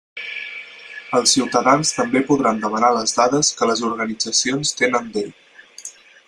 Els 1.17 1.33
ciutadans 1.37 1.91
també 1.97 2.23
podran 2.29 2.63
demanar 2.63 2.91
les 2.97 3.13
dades 3.19 3.53
que 3.61 3.69
les 3.73 3.85
organitzacions 3.91 4.73
tenen 4.81 5.13
d'ell. 5.19 5.31